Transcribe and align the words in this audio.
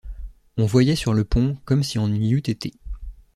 On 0.57 0.65
voyait 0.65 0.95
sur 0.95 1.13
le 1.13 1.23
pont 1.23 1.57
comme 1.63 1.83
si 1.83 1.99
on 1.99 2.07
y 2.11 2.31
eût 2.31 2.39
été. 2.39 2.73